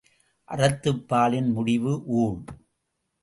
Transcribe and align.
அறத்துப் 0.49 1.03
பாலின் 1.07 1.51
முடிவு 1.51 1.93
ஊழ்! 2.05 2.39